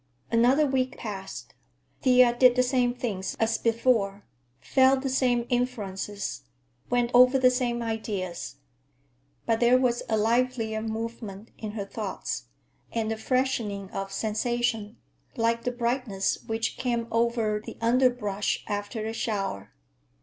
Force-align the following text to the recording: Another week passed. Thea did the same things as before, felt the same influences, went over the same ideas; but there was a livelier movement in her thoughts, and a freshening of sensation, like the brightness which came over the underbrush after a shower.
Another 0.31 0.65
week 0.65 0.97
passed. 0.97 1.53
Thea 2.01 2.35
did 2.35 2.55
the 2.55 2.63
same 2.63 2.91
things 2.95 3.37
as 3.39 3.59
before, 3.59 4.25
felt 4.59 5.03
the 5.03 5.09
same 5.11 5.45
influences, 5.47 6.41
went 6.89 7.11
over 7.13 7.37
the 7.37 7.51
same 7.51 7.83
ideas; 7.83 8.55
but 9.45 9.59
there 9.59 9.77
was 9.77 10.01
a 10.09 10.17
livelier 10.17 10.81
movement 10.81 11.49
in 11.59 11.73
her 11.73 11.85
thoughts, 11.85 12.45
and 12.91 13.11
a 13.11 13.15
freshening 13.17 13.91
of 13.91 14.11
sensation, 14.11 14.97
like 15.35 15.65
the 15.65 15.71
brightness 15.71 16.45
which 16.45 16.77
came 16.77 17.07
over 17.11 17.61
the 17.63 17.77
underbrush 17.79 18.63
after 18.67 19.05
a 19.05 19.13
shower. 19.13 19.71